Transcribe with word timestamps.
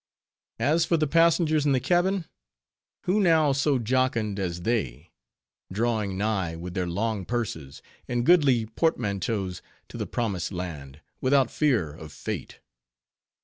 As 0.57 0.83
for 0.83 0.97
the 0.97 1.05
passengers 1.05 1.63
in 1.63 1.73
the 1.73 1.79
cabin, 1.79 2.25
who 3.03 3.19
now 3.19 3.51
so 3.51 3.77
jocund 3.77 4.39
as 4.39 4.63
they? 4.63 5.11
drawing 5.71 6.17
nigh, 6.17 6.55
with 6.55 6.73
their 6.73 6.87
long 6.87 7.23
purses 7.23 7.83
and 8.07 8.25
goodly 8.25 8.65
portmanteaus 8.65 9.61
to 9.89 9.97
the 9.99 10.07
promised 10.07 10.51
land, 10.51 11.01
without 11.21 11.51
fear 11.51 11.93
of 11.93 12.11
fate. 12.11 12.61